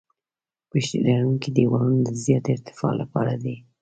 [0.69, 3.55] پشتي لرونکي دیوالونه د زیاتې ارتفاع لپاره دي